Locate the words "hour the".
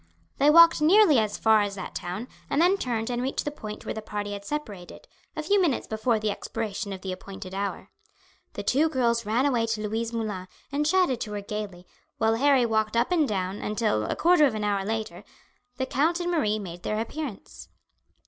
7.53-8.63